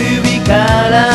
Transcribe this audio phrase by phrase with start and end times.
[0.00, 1.09] 小指から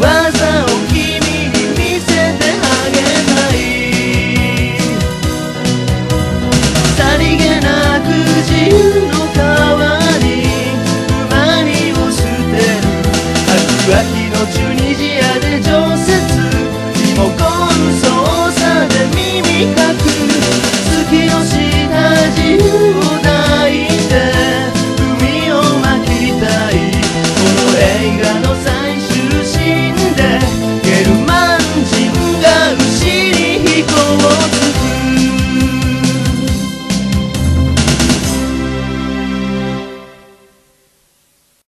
[0.00, 1.29] razão que me